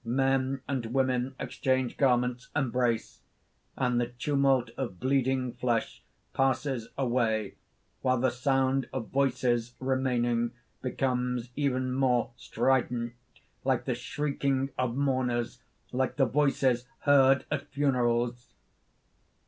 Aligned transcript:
Men 0.03 0.61
and 0.67 0.83
women 0.87 1.35
exchange 1.39 1.95
garments, 1.95 2.49
embrace; 2.55 3.21
and 3.77 4.01
the 4.01 4.07
tumult 4.07 4.71
of 4.75 4.99
bleeding 4.99 5.53
flesh 5.53 6.03
passes 6.33 6.87
away, 6.97 7.53
while 8.01 8.19
the 8.19 8.31
sound 8.31 8.89
of 8.91 9.09
voices 9.09 9.75
remaining, 9.79 10.53
becomes 10.81 11.51
even 11.55 11.93
more 11.93 12.31
strident, 12.35 13.13
like 13.63 13.85
the 13.85 13.93
shrieking 13.93 14.71
of 14.75 14.97
mourners, 14.97 15.61
like 15.91 16.15
the 16.15 16.25
voices 16.25 16.87
heard 17.01 17.45
at 17.51 17.67
funerals. 17.67 18.55